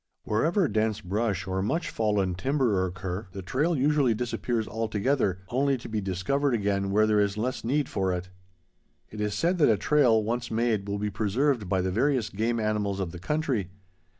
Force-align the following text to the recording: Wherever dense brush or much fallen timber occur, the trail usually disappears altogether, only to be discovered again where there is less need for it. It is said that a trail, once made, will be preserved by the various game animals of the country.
Wherever 0.23 0.67
dense 0.67 0.99
brush 0.99 1.45
or 1.45 1.61
much 1.61 1.91
fallen 1.91 2.33
timber 2.33 2.87
occur, 2.87 3.27
the 3.33 3.43
trail 3.43 3.77
usually 3.77 4.15
disappears 4.15 4.67
altogether, 4.67 5.43
only 5.49 5.77
to 5.77 5.87
be 5.87 6.01
discovered 6.01 6.55
again 6.55 6.89
where 6.89 7.05
there 7.05 7.19
is 7.19 7.37
less 7.37 7.63
need 7.63 7.87
for 7.87 8.11
it. 8.11 8.29
It 9.11 9.21
is 9.21 9.35
said 9.35 9.59
that 9.59 9.69
a 9.69 9.77
trail, 9.77 10.23
once 10.23 10.49
made, 10.49 10.87
will 10.89 10.97
be 10.97 11.11
preserved 11.11 11.69
by 11.69 11.81
the 11.83 11.91
various 11.91 12.29
game 12.29 12.59
animals 12.59 12.99
of 12.99 13.11
the 13.11 13.19
country. 13.19 13.69